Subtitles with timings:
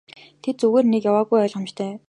[0.43, 1.91] Тэд зүгээр нэг яваагүй нь ойлгомжтой.